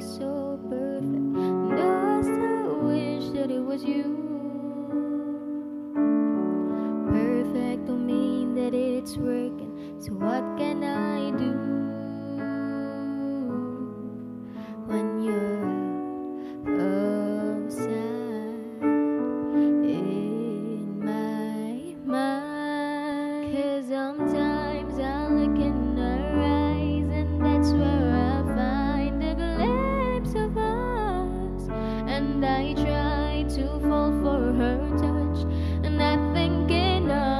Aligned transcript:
so 0.00 0.58
perfect. 0.68 1.04
And 1.04 1.80
I 1.80 2.22
still 2.22 2.80
wish 2.86 3.30
that 3.34 3.50
it 3.50 3.60
was 3.60 3.84
you. 3.84 4.16
Perfect 7.08 7.86
don't 7.86 8.06
mean 8.06 8.54
that 8.54 8.74
it's 8.74 9.16
working. 9.16 9.96
So 9.98 10.12
what 10.14 10.42
can 10.58 10.69
and 32.30 32.44
I 32.44 32.74
try 32.74 33.44
to 33.56 33.64
fall 33.80 34.12
for 34.22 34.52
her 34.60 34.78
touch, 35.02 35.42
and 35.84 36.00
I 36.00 36.14
think 36.32 36.70
enough. 36.70 37.39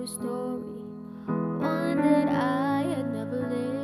true 0.00 0.06
story, 0.06 0.80
one 1.26 1.98
that 1.98 2.28
I 2.28 2.84
had 2.88 3.12
never 3.12 3.36
lived. 3.50 3.76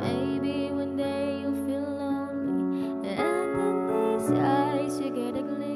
Maybe 0.00 0.70
one 0.70 0.96
day 0.96 1.40
you'll 1.40 1.66
feel 1.66 1.82
lonely, 1.82 3.10
and 3.10 3.58
in 3.60 3.76
these 3.88 4.30
eyes 4.40 4.98
you 4.98 5.10
get 5.10 5.36
a 5.36 5.42
glimpse. 5.42 5.75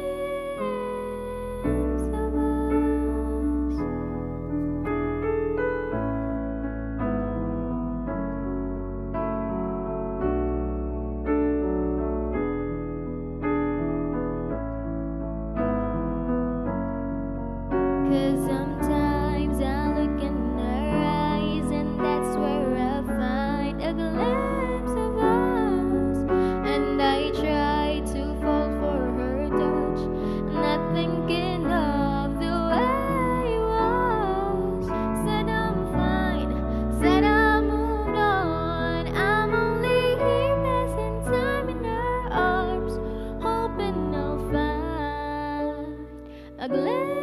a 46.61 46.67
glare. 46.67 47.20